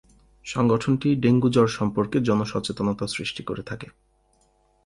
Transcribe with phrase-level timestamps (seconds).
[0.45, 3.87] সংগঠনটি ডেঙ্গু জ্বর সম্পর্কে জনসচেতনতা সৃষ্টি করে থাকে।